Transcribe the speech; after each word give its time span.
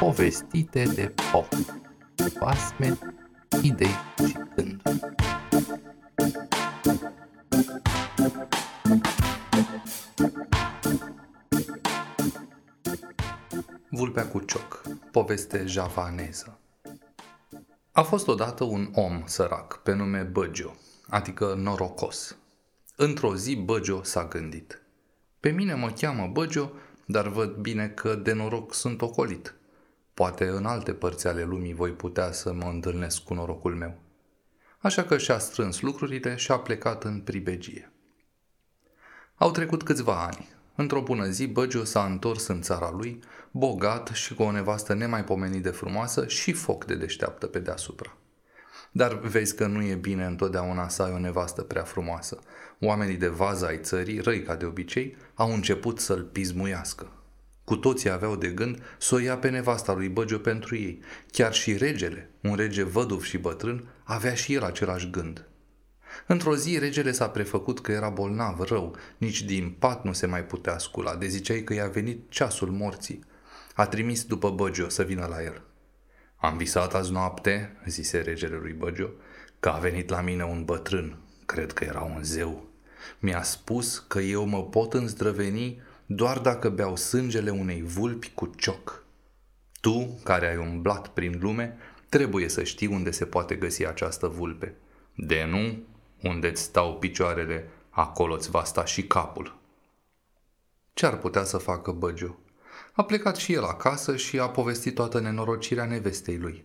Povestite 0.00 0.84
de 0.94 1.14
pop 1.32 1.48
Basme, 2.38 2.98
idei 3.62 3.96
și 4.26 4.36
gânduri 4.54 5.00
Vulpea 13.90 14.26
cu 14.28 14.38
cioc, 14.38 14.82
poveste 15.10 15.66
javaneză 15.66 16.58
A 17.92 18.02
fost 18.02 18.28
odată 18.28 18.64
un 18.64 18.90
om 18.94 19.22
sărac 19.26 19.82
pe 19.82 19.94
nume 19.94 20.22
Băgio, 20.22 20.74
adică 21.08 21.54
norocos. 21.58 22.36
Într-o 22.96 23.36
zi 23.36 23.56
Băgio 23.56 24.02
s-a 24.02 24.26
gândit. 24.26 24.82
Pe 25.40 25.50
mine 25.50 25.74
mă 25.74 25.90
cheamă 25.90 26.26
Băgio, 26.32 26.70
dar 27.10 27.28
văd 27.28 27.54
bine 27.54 27.88
că 27.88 28.14
de 28.14 28.32
noroc 28.32 28.74
sunt 28.74 29.02
ocolit. 29.02 29.54
Poate 30.14 30.46
în 30.46 30.64
alte 30.64 30.92
părți 30.92 31.26
ale 31.26 31.44
lumii 31.44 31.74
voi 31.74 31.90
putea 31.90 32.32
să 32.32 32.52
mă 32.52 32.64
întâlnesc 32.64 33.22
cu 33.22 33.34
norocul 33.34 33.74
meu. 33.74 33.98
Așa 34.78 35.02
că 35.02 35.18
și-a 35.18 35.38
strâns 35.38 35.80
lucrurile 35.80 36.36
și 36.36 36.52
a 36.52 36.58
plecat 36.58 37.04
în 37.04 37.20
pribegie. 37.20 37.92
Au 39.34 39.50
trecut 39.50 39.82
câțiva 39.82 40.24
ani. 40.24 40.48
Într-o 40.74 41.02
bună 41.02 41.26
zi, 41.26 41.46
Băgio 41.46 41.84
s-a 41.84 42.04
întors 42.04 42.46
în 42.46 42.62
țara 42.62 42.90
lui, 42.90 43.20
bogat 43.50 44.08
și 44.08 44.34
cu 44.34 44.42
o 44.42 44.50
nevastă 44.50 44.94
nemaipomenit 44.94 45.62
de 45.62 45.70
frumoasă 45.70 46.26
și 46.26 46.52
foc 46.52 46.84
de 46.84 46.94
deșteaptă 46.94 47.46
pe 47.46 47.58
deasupra. 47.58 48.16
Dar 48.90 49.18
vezi 49.18 49.54
că 49.54 49.66
nu 49.66 49.82
e 49.82 49.94
bine 49.94 50.24
întotdeauna 50.24 50.88
să 50.88 51.02
ai 51.02 51.12
o 51.12 51.18
nevastă 51.18 51.62
prea 51.62 51.82
frumoasă. 51.82 52.38
Oamenii 52.80 53.16
de 53.16 53.28
vază 53.28 53.66
ai 53.66 53.78
țării, 53.82 54.20
răi 54.20 54.42
ca 54.42 54.54
de 54.54 54.64
obicei, 54.64 55.16
au 55.34 55.52
început 55.52 55.98
să-l 55.98 56.22
pismuiască. 56.22 57.12
Cu 57.64 57.76
toții 57.76 58.10
aveau 58.10 58.36
de 58.36 58.48
gând 58.48 58.82
să 58.98 59.14
o 59.14 59.18
ia 59.18 59.36
pe 59.36 59.48
nevasta 59.48 59.92
lui 59.92 60.08
Băgio 60.08 60.38
pentru 60.38 60.76
ei. 60.76 61.02
Chiar 61.30 61.54
și 61.54 61.76
regele, 61.76 62.30
un 62.40 62.54
rege 62.54 62.82
văduv 62.82 63.22
și 63.22 63.38
bătrân, 63.38 63.88
avea 64.04 64.34
și 64.34 64.54
el 64.54 64.62
același 64.62 65.10
gând. 65.10 65.44
Într-o 66.26 66.56
zi, 66.56 66.78
regele 66.78 67.12
s-a 67.12 67.28
prefăcut 67.28 67.80
că 67.80 67.92
era 67.92 68.08
bolnav, 68.08 68.60
rău, 68.60 68.96
nici 69.18 69.42
din 69.42 69.76
pat 69.78 70.04
nu 70.04 70.12
se 70.12 70.26
mai 70.26 70.44
putea 70.44 70.78
scula, 70.78 71.16
de 71.16 71.26
ziceai 71.26 71.62
că 71.62 71.74
i-a 71.74 71.88
venit 71.88 72.30
ceasul 72.30 72.70
morții. 72.70 73.24
A 73.74 73.86
trimis 73.86 74.24
după 74.24 74.50
Băgio 74.50 74.88
să 74.88 75.02
vină 75.02 75.26
la 75.26 75.42
el. 75.42 75.62
Am 76.40 76.56
visat 76.56 76.94
azi 76.94 77.12
noapte, 77.12 77.76
zise 77.86 78.20
regele 78.20 78.56
lui 78.56 78.72
Băgio, 78.72 79.08
că 79.60 79.68
a 79.68 79.78
venit 79.78 80.08
la 80.08 80.20
mine 80.20 80.44
un 80.44 80.64
bătrân, 80.64 81.16
cred 81.46 81.72
că 81.72 81.84
era 81.84 82.00
un 82.00 82.22
zeu. 82.22 82.68
Mi-a 83.18 83.42
spus 83.42 83.98
că 83.98 84.20
eu 84.20 84.44
mă 84.44 84.64
pot 84.64 84.94
înzdrăveni 84.94 85.82
doar 86.06 86.38
dacă 86.38 86.68
beau 86.68 86.96
sângele 86.96 87.50
unei 87.50 87.82
vulpi 87.82 88.30
cu 88.34 88.46
cioc. 88.56 89.04
Tu, 89.80 90.20
care 90.24 90.48
ai 90.48 90.56
umblat 90.56 91.08
prin 91.08 91.38
lume, 91.40 91.76
trebuie 92.08 92.48
să 92.48 92.62
știi 92.62 92.86
unde 92.86 93.10
se 93.10 93.24
poate 93.24 93.54
găsi 93.54 93.86
această 93.86 94.26
vulpe. 94.26 94.74
De 95.14 95.44
nu, 95.44 95.82
unde-ți 96.22 96.62
stau 96.62 96.98
picioarele, 96.98 97.68
acolo-ți 97.90 98.50
va 98.50 98.64
sta 98.64 98.84
și 98.84 99.06
capul. 99.06 99.58
Ce 100.92 101.06
ar 101.06 101.18
putea 101.18 101.44
să 101.44 101.56
facă 101.58 101.90
Băgiu? 101.90 102.38
A 102.92 103.04
plecat 103.04 103.36
și 103.36 103.52
el 103.52 103.64
acasă 103.64 104.16
și 104.16 104.38
a 104.38 104.48
povestit 104.48 104.94
toată 104.94 105.20
nenorocirea 105.20 105.84
nevestei 105.84 106.38
lui. 106.38 106.64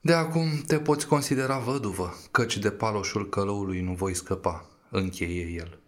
De 0.00 0.12
acum 0.12 0.62
te 0.66 0.78
poți 0.78 1.06
considera 1.06 1.58
văduvă, 1.58 2.14
căci 2.30 2.56
de 2.56 2.70
paloșul 2.70 3.28
călăului 3.28 3.80
nu 3.80 3.92
voi 3.92 4.14
scăpa, 4.14 4.66
încheie 4.90 5.44
el. 5.44 5.78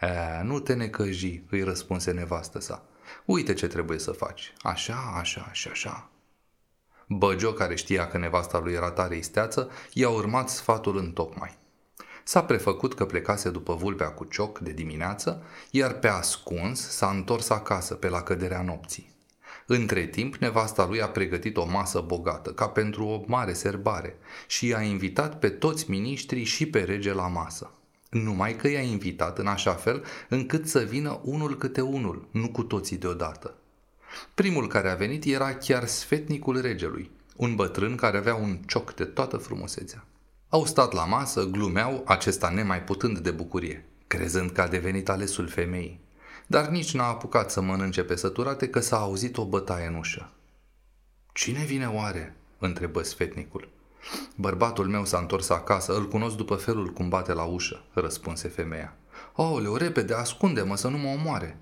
E, 0.00 0.42
nu 0.42 0.60
te 0.60 0.74
necăji, 0.74 1.42
îi 1.50 1.62
răspunse 1.62 2.10
nevastă 2.10 2.60
sa. 2.60 2.84
Uite 3.24 3.54
ce 3.54 3.66
trebuie 3.66 3.98
să 3.98 4.10
faci. 4.10 4.52
Așa, 4.62 5.12
așa 5.14 5.48
și 5.52 5.68
așa. 5.68 6.10
Băgio, 7.08 7.52
care 7.52 7.74
știa 7.74 8.08
că 8.08 8.18
nevasta 8.18 8.58
lui 8.58 8.72
era 8.72 8.90
tare 8.90 9.16
isteață, 9.16 9.70
i-a 9.92 10.08
urmat 10.08 10.48
sfatul 10.48 10.96
în 10.96 11.12
tocmai. 11.12 11.58
S-a 12.28 12.44
prefăcut 12.44 12.94
că 12.94 13.04
plecase 13.04 13.50
după 13.50 13.74
vulpea 13.74 14.08
cu 14.08 14.24
cioc 14.24 14.58
de 14.58 14.72
dimineață, 14.72 15.42
iar 15.70 15.92
pe 15.92 16.08
ascuns 16.08 16.88
s-a 16.88 17.10
întors 17.10 17.50
acasă 17.50 17.94
pe 17.94 18.08
la 18.08 18.22
căderea 18.22 18.62
nopții. 18.62 19.14
Între 19.66 20.06
timp, 20.06 20.34
nevasta 20.34 20.86
lui 20.86 21.02
a 21.02 21.08
pregătit 21.08 21.56
o 21.56 21.64
masă 21.64 22.00
bogată, 22.06 22.50
ca 22.50 22.68
pentru 22.68 23.04
o 23.04 23.24
mare 23.26 23.52
serbare, 23.52 24.18
și 24.46 24.66
i-a 24.66 24.82
invitat 24.82 25.38
pe 25.38 25.48
toți 25.48 25.90
miniștrii 25.90 26.44
și 26.44 26.66
pe 26.66 26.80
rege 26.80 27.12
la 27.12 27.28
masă. 27.28 27.70
Numai 28.10 28.56
că 28.56 28.68
i-a 28.68 28.82
invitat 28.82 29.38
în 29.38 29.46
așa 29.46 29.72
fel 29.72 30.04
încât 30.28 30.68
să 30.68 30.78
vină 30.78 31.20
unul 31.22 31.56
câte 31.56 31.80
unul, 31.80 32.28
nu 32.30 32.48
cu 32.48 32.62
toții 32.62 32.96
deodată. 32.96 33.54
Primul 34.34 34.68
care 34.68 34.90
a 34.90 34.94
venit 34.94 35.24
era 35.24 35.54
chiar 35.54 35.86
sfetnicul 35.86 36.60
regelui, 36.60 37.10
un 37.36 37.54
bătrân 37.54 37.94
care 37.94 38.16
avea 38.16 38.34
un 38.34 38.58
cioc 38.66 38.94
de 38.94 39.04
toată 39.04 39.36
frumusețea. 39.36 40.04
Au 40.48 40.64
stat 40.64 40.92
la 40.92 41.04
masă, 41.04 41.44
glumeau, 41.44 42.02
acesta 42.06 42.48
nemai 42.48 42.82
putând 42.82 43.18
de 43.18 43.30
bucurie, 43.30 43.88
crezând 44.06 44.50
că 44.50 44.60
a 44.60 44.68
devenit 44.68 45.08
alesul 45.08 45.48
femeii. 45.48 46.00
Dar 46.46 46.66
nici 46.66 46.94
n-a 46.94 47.06
apucat 47.06 47.50
să 47.50 47.60
mănânce 47.60 48.04
pe 48.04 48.16
săturate 48.16 48.68
că 48.68 48.80
s-a 48.80 48.98
auzit 48.98 49.36
o 49.36 49.44
bătaie 49.44 49.86
în 49.86 49.94
ușă. 49.94 50.32
Cine 51.32 51.64
vine 51.64 51.86
oare?" 51.86 52.36
întrebă 52.58 53.02
sfetnicul. 53.02 53.68
Bărbatul 54.36 54.86
meu 54.86 55.04
s-a 55.04 55.18
întors 55.18 55.48
acasă, 55.48 55.96
îl 55.96 56.08
cunosc 56.08 56.36
după 56.36 56.54
felul 56.54 56.92
cum 56.92 57.08
bate 57.08 57.32
la 57.32 57.44
ușă, 57.44 57.84
răspunse 57.92 58.48
femeia. 58.48 58.96
Aoleu, 59.32 59.76
repede, 59.76 60.14
ascunde-mă 60.14 60.76
să 60.76 60.88
nu 60.88 60.98
mă 60.98 61.08
omoare. 61.08 61.60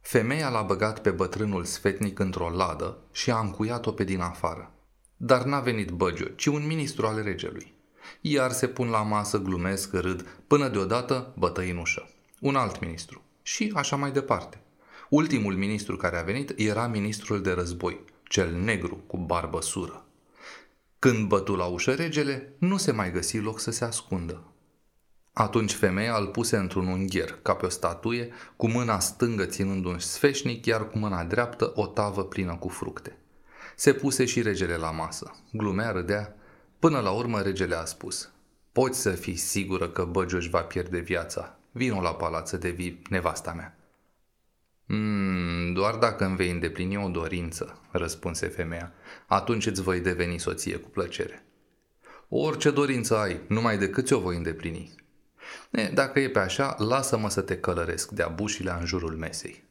Femeia 0.00 0.48
l-a 0.48 0.62
băgat 0.62 0.98
pe 0.98 1.10
bătrânul 1.10 1.64
sfetnic 1.64 2.18
într-o 2.18 2.50
ladă 2.50 2.98
și 3.10 3.30
a 3.30 3.38
încuiat-o 3.38 3.92
pe 3.92 4.04
din 4.04 4.20
afară. 4.20 4.70
Dar 5.16 5.42
n-a 5.42 5.60
venit 5.60 5.90
Băgiu, 5.90 6.24
ci 6.24 6.46
un 6.46 6.66
ministru 6.66 7.06
al 7.06 7.22
regelui. 7.22 7.80
Iar 8.20 8.50
se 8.52 8.66
pun 8.68 8.88
la 8.88 9.02
masă, 9.02 9.38
glumesc, 9.38 9.92
râd, 9.92 10.26
până 10.46 10.68
deodată 10.68 11.32
bătăi 11.36 11.70
în 11.70 11.76
ușă. 11.76 12.08
Un 12.40 12.56
alt 12.56 12.80
ministru. 12.80 13.22
Și 13.42 13.72
așa 13.74 13.96
mai 13.96 14.12
departe. 14.12 14.60
Ultimul 15.08 15.54
ministru 15.54 15.96
care 15.96 16.18
a 16.18 16.22
venit 16.22 16.52
era 16.56 16.86
ministrul 16.86 17.42
de 17.42 17.52
război, 17.52 18.04
cel 18.22 18.52
negru 18.52 18.96
cu 19.06 19.16
barbă 19.16 19.62
sură. 19.62 20.06
Când 20.98 21.28
bătu 21.28 21.54
la 21.54 21.64
ușă 21.64 21.94
regele, 21.94 22.52
nu 22.58 22.76
se 22.76 22.92
mai 22.92 23.12
găsi 23.12 23.38
loc 23.38 23.60
să 23.60 23.70
se 23.70 23.84
ascundă. 23.84 24.42
Atunci 25.32 25.72
femeia 25.72 26.16
îl 26.16 26.26
puse 26.26 26.56
într-un 26.56 26.86
ungher, 26.86 27.38
ca 27.42 27.54
pe 27.54 27.66
o 27.66 27.68
statuie, 27.68 28.32
cu 28.56 28.68
mâna 28.68 28.98
stângă 28.98 29.44
ținând 29.44 29.84
un 29.84 29.98
sfeșnic, 29.98 30.66
iar 30.66 30.88
cu 30.88 30.98
mâna 30.98 31.24
dreaptă 31.24 31.72
o 31.74 31.86
tavă 31.86 32.24
plină 32.24 32.56
cu 32.56 32.68
fructe. 32.68 33.16
Se 33.76 33.92
puse 33.92 34.24
și 34.24 34.42
regele 34.42 34.76
la 34.76 34.90
masă. 34.90 35.40
Glumea, 35.52 35.90
râdea. 35.90 36.36
Până 36.82 37.00
la 37.00 37.10
urmă 37.10 37.40
regele 37.40 37.74
a 37.74 37.84
spus 37.84 38.30
Poți 38.72 39.00
să 39.00 39.10
fii 39.10 39.36
sigură 39.36 39.88
că 39.88 40.04
Băgiu 40.04 40.36
își 40.36 40.48
va 40.48 40.60
pierde 40.62 40.98
viața. 40.98 41.58
Vino 41.70 42.00
la 42.00 42.14
palat 42.14 42.48
să 42.48 42.56
devii 42.56 43.02
nevasta 43.10 43.52
mea. 43.52 43.76
Mm, 44.86 45.72
doar 45.72 45.94
dacă 45.94 46.24
îmi 46.24 46.36
vei 46.36 46.50
îndeplini 46.50 46.96
o 46.96 47.08
dorință, 47.08 47.80
răspunse 47.90 48.46
femeia, 48.46 48.92
atunci 49.26 49.66
îți 49.66 49.82
voi 49.82 50.00
deveni 50.00 50.38
soție 50.38 50.76
cu 50.76 50.88
plăcere. 50.88 51.44
Orice 52.28 52.70
dorință 52.70 53.16
ai, 53.16 53.40
numai 53.48 53.78
decât 53.78 54.06
ți-o 54.06 54.20
voi 54.20 54.36
îndeplini. 54.36 54.94
E, 55.70 55.88
dacă 55.88 56.20
e 56.20 56.28
pe 56.28 56.38
așa, 56.38 56.76
lasă-mă 56.78 57.28
să 57.30 57.40
te 57.40 57.58
călăresc 57.58 58.10
de-a 58.10 58.28
bușile 58.28 58.76
în 58.80 58.86
jurul 58.86 59.16
mesei. 59.16 59.64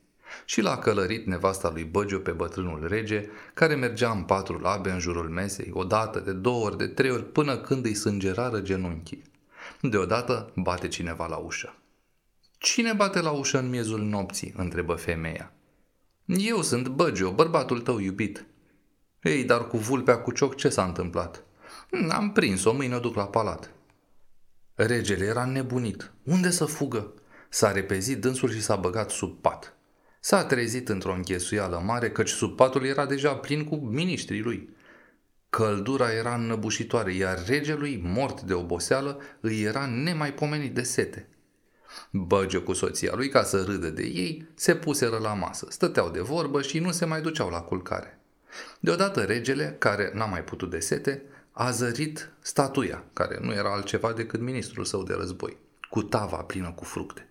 Și 0.46 0.62
l-a 0.62 0.78
călărit 0.78 1.26
nevasta 1.26 1.70
lui 1.70 1.84
Băgiu 1.84 2.20
pe 2.20 2.32
bătrânul 2.32 2.88
rege, 2.88 3.30
care 3.54 3.76
mergea 3.76 4.12
în 4.12 4.24
patru 4.24 4.60
labe 4.60 4.92
în 4.92 5.00
jurul 5.00 5.30
mesei, 5.30 5.70
o 5.74 5.84
dată, 5.84 6.20
de 6.20 6.32
două 6.32 6.66
ori, 6.66 6.78
de 6.78 6.88
trei 6.88 7.12
ori, 7.12 7.26
până 7.26 7.58
când 7.58 7.86
îi 7.86 7.94
sângerară 7.94 8.60
genunchii. 8.60 9.24
Deodată 9.82 10.52
bate 10.56 10.88
cineva 10.88 11.28
la 11.28 11.36
ușă. 11.36 11.76
Cine 12.58 12.94
bate 12.94 13.22
la 13.22 13.32
ușă 13.32 13.58
în 13.58 13.70
miezul 13.70 14.02
nopții?" 14.02 14.54
întrebă 14.58 14.94
femeia. 14.94 15.52
Eu 16.26 16.62
sunt 16.62 16.88
Băgiu, 16.88 17.30
bărbatul 17.30 17.82
tău 17.82 18.00
iubit." 18.00 18.46
Ei, 19.22 19.44
dar 19.44 19.68
cu 19.68 19.78
vulpea 19.78 20.18
cu 20.18 20.32
cioc 20.32 20.56
ce 20.56 20.70
s-a 20.70 20.84
întâmplat?" 20.84 21.44
Am 22.10 22.32
prins-o, 22.32 22.74
mâine 22.74 22.96
o 22.96 23.00
duc 23.00 23.16
la 23.16 23.28
palat." 23.28 23.72
Regele 24.76 25.26
era 25.26 25.46
nebunit. 25.46 26.12
Unde 26.24 26.50
să 26.50 26.66
fugă? 26.66 27.14
S-a 27.50 27.72
repezit 27.72 28.22
dânsul 28.22 28.52
și 28.52 28.62
s-a 28.62 28.76
băgat 28.76 29.10
sub 29.10 29.42
pat. 29.42 29.76
S-a 30.24 30.46
trezit 30.46 30.90
într-o 30.90 31.14
înghesuială 31.14 31.82
mare, 31.86 32.12
căci 32.12 32.30
sub 32.30 32.56
patul 32.56 32.86
era 32.86 33.06
deja 33.06 33.36
plin 33.36 33.64
cu 33.64 33.76
miniștrii 33.76 34.42
lui. 34.42 34.76
Căldura 35.50 36.14
era 36.14 36.36
înnăbușitoare, 36.36 37.14
iar 37.14 37.46
regelui, 37.46 38.02
mort 38.04 38.42
de 38.42 38.54
oboseală, 38.54 39.22
îi 39.40 39.62
era 39.62 39.86
nemaipomenit 39.86 40.74
de 40.74 40.84
sete. 40.84 41.30
Băge 42.12 42.58
cu 42.58 42.74
soția 42.74 43.16
lui, 43.16 43.30
ca 43.30 43.44
să 43.44 43.64
râdă 43.64 43.90
de 43.90 44.04
ei, 44.04 44.48
se 44.56 44.76
puseră 44.76 45.18
la 45.18 45.34
masă, 45.34 45.68
stăteau 45.70 46.10
de 46.10 46.20
vorbă 46.20 46.62
și 46.62 46.80
nu 46.80 46.92
se 46.92 47.06
mai 47.06 47.22
duceau 47.22 47.50
la 47.50 47.62
culcare. 47.62 48.20
Deodată 48.80 49.22
regele, 49.22 49.76
care 49.80 50.12
n-a 50.14 50.26
mai 50.26 50.44
putut 50.44 50.70
de 50.70 50.80
sete, 50.80 51.22
a 51.52 51.72
zărit 51.72 52.32
statuia, 52.40 53.04
care 53.14 53.38
nu 53.42 53.54
era 53.54 53.74
altceva 53.74 54.14
decât 54.14 54.40
ministrul 54.40 54.86
său 54.86 55.04
de 55.04 55.14
război, 55.14 55.58
cu 55.90 56.04
tava 56.04 56.38
plină 56.38 56.72
cu 56.72 56.84
fructe. 56.84 57.31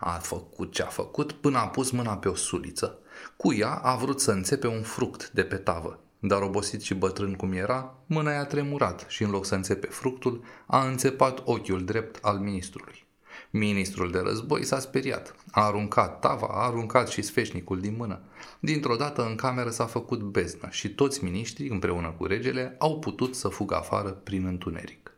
A 0.00 0.10
făcut 0.10 0.72
ce 0.72 0.82
a 0.82 0.86
făcut 0.86 1.32
până 1.32 1.58
a 1.58 1.68
pus 1.68 1.90
mâna 1.90 2.16
pe 2.16 2.28
o 2.28 2.34
suliță. 2.34 2.98
Cu 3.36 3.52
ea 3.52 3.74
a 3.74 3.96
vrut 3.96 4.20
să 4.20 4.30
înțepe 4.30 4.66
un 4.66 4.82
fruct 4.82 5.30
de 5.30 5.42
pe 5.42 5.56
tavă, 5.56 6.00
dar 6.18 6.42
obosit 6.42 6.82
și 6.82 6.94
bătrân 6.94 7.34
cum 7.34 7.52
era, 7.52 7.94
mâna 8.06 8.32
i-a 8.32 8.44
tremurat 8.44 9.04
și 9.08 9.22
în 9.22 9.30
loc 9.30 9.44
să 9.44 9.54
înțepe 9.54 9.86
fructul, 9.86 10.44
a 10.66 10.86
înțepat 10.86 11.42
ochiul 11.44 11.84
drept 11.84 12.24
al 12.24 12.38
ministrului. 12.38 13.06
Ministrul 13.50 14.10
de 14.10 14.18
război 14.18 14.64
s-a 14.64 14.78
speriat. 14.78 15.34
A 15.50 15.64
aruncat 15.64 16.20
tava, 16.20 16.46
a 16.46 16.66
aruncat 16.66 17.08
și 17.08 17.22
sfeșnicul 17.22 17.80
din 17.80 17.94
mână. 17.96 18.20
Dintr-o 18.60 18.96
dată 18.96 19.26
în 19.26 19.34
cameră 19.34 19.70
s-a 19.70 19.86
făcut 19.86 20.20
beznă 20.20 20.68
și 20.70 20.94
toți 20.94 21.24
miniștrii, 21.24 21.68
împreună 21.68 22.14
cu 22.18 22.24
regele, 22.24 22.76
au 22.78 22.98
putut 22.98 23.34
să 23.34 23.48
fugă 23.48 23.74
afară 23.74 24.10
prin 24.10 24.46
întuneric. 24.46 25.12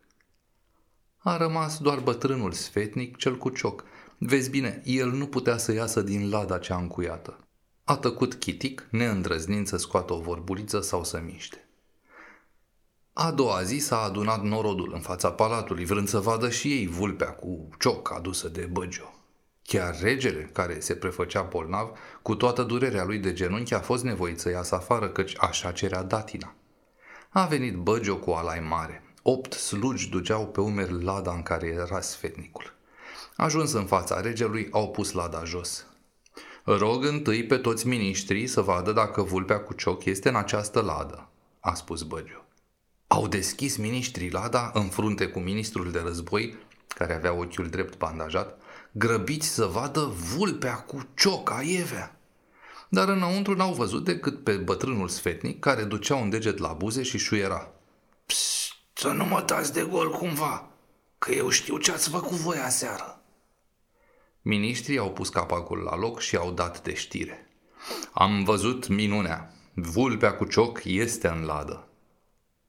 A 1.18 1.36
rămas 1.36 1.78
doar 1.78 1.98
bătrânul 1.98 2.52
sfetnic, 2.52 3.16
cel 3.16 3.36
cu 3.36 3.48
cioc. 3.48 3.84
Vezi 4.22 4.50
bine, 4.50 4.82
el 4.84 5.10
nu 5.10 5.26
putea 5.26 5.56
să 5.56 5.72
iasă 5.72 6.02
din 6.02 6.30
lada 6.30 6.58
cea 6.58 6.76
încuiată. 6.76 7.38
A 7.84 7.96
tăcut 7.96 8.34
chitic, 8.34 8.86
neîndrăznind 8.90 9.66
să 9.66 9.76
scoată 9.76 10.12
o 10.12 10.20
vorbuliță 10.20 10.80
sau 10.80 11.04
să 11.04 11.20
miște. 11.24 11.68
A 13.12 13.30
doua 13.30 13.62
zi 13.62 13.78
s-a 13.78 14.00
adunat 14.00 14.42
norodul 14.42 14.90
în 14.94 15.00
fața 15.00 15.32
palatului, 15.32 15.84
vrând 15.84 16.08
să 16.08 16.18
vadă 16.18 16.50
și 16.50 16.72
ei 16.72 16.86
vulpea 16.86 17.30
cu 17.30 17.68
cioc 17.78 18.12
adusă 18.12 18.48
de 18.48 18.68
Băgio. 18.72 19.14
Chiar 19.62 20.00
regele, 20.00 20.50
care 20.52 20.80
se 20.80 20.94
prefăcea 20.94 21.42
bolnav, 21.42 21.90
cu 22.22 22.34
toată 22.34 22.62
durerea 22.62 23.04
lui 23.04 23.18
de 23.18 23.32
genunchi 23.32 23.74
a 23.74 23.80
fost 23.80 24.04
nevoit 24.04 24.40
să 24.40 24.50
iasă 24.50 24.74
afară, 24.74 25.08
căci 25.08 25.34
așa 25.38 25.72
cerea 25.72 26.02
datina. 26.02 26.54
A 27.28 27.46
venit 27.46 27.76
Băgio 27.76 28.16
cu 28.16 28.30
alai 28.30 28.60
mare. 28.60 29.02
Opt 29.22 29.52
slugi 29.52 30.08
duceau 30.08 30.46
pe 30.46 30.60
umeri 30.60 31.02
lada 31.02 31.32
în 31.32 31.42
care 31.42 31.66
era 31.66 32.00
sfetnicul. 32.00 32.78
Ajuns 33.36 33.72
în 33.72 33.86
fața 33.86 34.20
regelui, 34.20 34.68
au 34.70 34.90
pus 34.90 35.12
lada 35.12 35.44
jos. 35.44 35.84
Rog 36.64 37.04
întâi 37.04 37.46
pe 37.46 37.56
toți 37.56 37.86
miniștrii 37.86 38.46
să 38.46 38.60
vadă 38.60 38.92
dacă 38.92 39.22
vulpea 39.22 39.60
cu 39.60 39.72
cioc 39.72 40.04
este 40.04 40.28
în 40.28 40.36
această 40.36 40.80
ladă, 40.80 41.28
a 41.60 41.74
spus 41.74 42.02
Băgio. 42.02 42.44
Au 43.06 43.26
deschis 43.26 43.76
miniștrii 43.76 44.30
lada 44.30 44.70
în 44.74 44.88
frunte 44.88 45.26
cu 45.26 45.38
ministrul 45.38 45.90
de 45.90 46.00
război, 46.04 46.56
care 46.88 47.14
avea 47.14 47.32
ochiul 47.32 47.68
drept 47.68 47.98
bandajat, 47.98 48.58
grăbiți 48.92 49.48
să 49.48 49.64
vadă 49.64 50.00
vulpea 50.34 50.74
cu 50.74 51.08
cioca 51.14 51.62
Ievea. 51.62 52.20
Dar 52.88 53.08
înăuntru 53.08 53.54
n-au 53.54 53.72
văzut 53.72 54.04
decât 54.04 54.44
pe 54.44 54.52
bătrânul 54.52 55.08
sfetnic 55.08 55.58
care 55.58 55.84
ducea 55.84 56.14
un 56.14 56.30
deget 56.30 56.58
la 56.58 56.72
buze 56.72 57.02
și 57.02 57.18
șuiera. 57.18 57.72
Psst, 58.26 58.72
să 58.92 59.08
nu 59.08 59.24
mă 59.24 59.42
dați 59.46 59.72
de 59.72 59.86
gol 59.90 60.10
cumva, 60.10 60.68
că 61.18 61.32
eu 61.32 61.48
știu 61.48 61.78
ce 61.78 61.92
ați 61.92 62.08
făcut 62.08 62.36
voi 62.36 62.58
aseară. 62.58 63.19
Ministrii 64.42 64.98
au 64.98 65.12
pus 65.12 65.28
capacul 65.28 65.78
la 65.78 65.96
loc 65.96 66.20
și 66.20 66.36
au 66.36 66.50
dat 66.50 66.82
de 66.82 66.94
știre. 66.94 67.46
Am 68.12 68.44
văzut 68.44 68.88
minunea. 68.88 69.54
Vulpea 69.74 70.34
cu 70.34 70.44
cioc 70.44 70.80
este 70.84 71.28
în 71.28 71.44
ladă. 71.44 71.88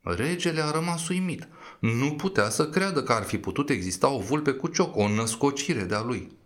Regele 0.02 0.62
a 0.62 0.72
rămas 0.72 1.08
uimit. 1.08 1.48
Nu 1.80 2.14
putea 2.14 2.50
să 2.50 2.70
creadă 2.70 3.04
că 3.04 3.14
ar 3.14 3.24
fi 3.24 3.38
putut 3.38 3.70
exista 3.70 4.10
o 4.10 4.20
vulpe 4.20 4.52
cu 4.52 4.68
cioc, 4.68 4.96
o 4.96 5.08
născocire 5.08 5.84
de-a 5.84 6.02
lui. 6.02 6.38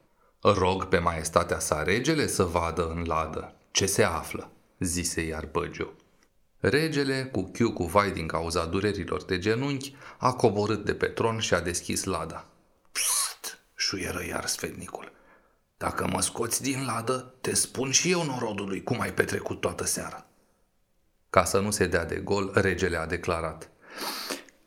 Rog 0.42 0.86
pe 0.86 0.98
maestatea 0.98 1.60
sa 1.60 1.84
regele 1.84 2.28
să 2.28 2.44
vadă 2.44 2.94
în 2.96 3.04
ladă 3.06 3.56
ce 3.76 3.86
se 3.86 4.04
află, 4.04 4.52
zise 4.80 5.22
iar 5.22 5.50
Băgio. 5.52 5.88
Regele, 6.60 7.30
cu 7.32 7.44
chiu 7.44 7.74
cu 7.74 7.86
vai 7.86 8.12
din 8.12 8.28
cauza 8.28 8.66
durerilor 8.66 9.24
de 9.24 9.40
genunchi, 9.40 9.96
a 10.18 10.34
coborât 10.34 10.86
de 10.86 10.94
pe 10.94 11.06
tron 11.06 11.40
și 11.40 11.54
a 11.54 11.60
deschis 11.60 12.04
lada. 12.04 12.46
Psst, 12.92 13.60
șuieră 13.76 14.26
iar 14.28 14.46
sfetnicul. 14.46 15.12
Dacă 15.78 16.08
mă 16.12 16.22
scoți 16.22 16.62
din 16.62 16.86
ladă, 16.86 17.36
te 17.42 17.56
spun 17.56 17.92
și 17.92 18.12
eu 18.12 18.26
norodului 18.26 18.84
cum 18.84 19.00
ai 19.00 19.14
petrecut 19.14 19.62
toată 19.62 19.86
seara. 19.86 20.26
Ca 21.30 21.44
să 21.44 21.60
nu 21.60 21.72
se 21.72 21.88
dea 21.88 22.06
de 22.06 22.16
gol, 22.16 22.52
regele 22.54 22.98
a 22.98 23.06
declarat. 23.06 23.70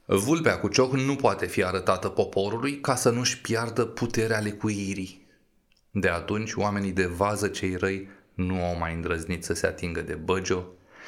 Vulpea 0.04 0.58
cu 0.58 0.68
cioc 0.68 0.92
nu 0.92 1.16
poate 1.16 1.46
fi 1.46 1.64
arătată 1.64 2.08
poporului 2.08 2.80
ca 2.80 2.94
să 2.94 3.10
nu-și 3.10 3.40
piardă 3.40 3.84
puterea 3.84 4.38
lecuirii. 4.38 5.26
De 5.90 6.08
atunci, 6.08 6.54
oamenii 6.54 6.92
de 6.92 7.06
vază 7.06 7.48
cei 7.48 7.76
răi 7.76 8.08
nu 8.34 8.64
au 8.64 8.78
mai 8.78 8.94
îndrăznit 8.94 9.44
să 9.44 9.54
se 9.54 9.66
atingă 9.66 10.00
de 10.00 10.14
Băgio 10.14 10.66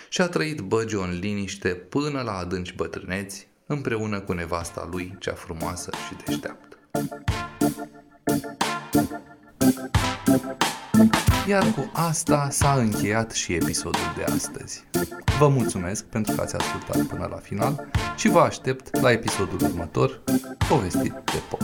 și 0.08 0.20
a 0.20 0.28
trăit 0.28 0.60
Băgio 0.60 1.00
în 1.00 1.18
liniște 1.18 1.68
până 1.68 2.22
la 2.22 2.36
adânci 2.36 2.74
bătrâneți, 2.74 3.48
împreună 3.66 4.20
cu 4.20 4.32
nevasta 4.32 4.88
lui, 4.90 5.16
cea 5.18 5.34
frumoasă 5.34 5.90
și 6.08 6.14
deșteaptă. 6.24 6.76
Iar 11.48 11.72
cu 11.74 11.90
asta 11.92 12.48
s-a 12.50 12.72
încheiat 12.72 13.30
și 13.30 13.52
episodul 13.52 14.12
de 14.16 14.24
astăzi. 14.32 14.84
Vă 15.38 15.48
mulțumesc 15.48 16.04
pentru 16.04 16.34
că 16.34 16.40
ați 16.40 16.56
ascultat 16.56 17.02
până 17.02 17.28
la 17.30 17.36
final 17.36 17.88
și 18.16 18.28
vă 18.28 18.40
aștept 18.40 19.00
la 19.00 19.10
episodul 19.10 19.58
următor, 19.62 20.22
povestit 20.68 21.12
de 21.12 21.42
pop. 21.48 21.62